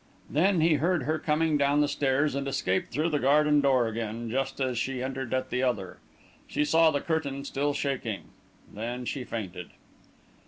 [0.31, 4.31] Then he heard her coming down the stairs, and escaped through the garden door again
[4.31, 5.99] just as she entered at the other.
[6.47, 8.23] She saw the curtain still shaking.
[8.73, 9.69] Then she fainted.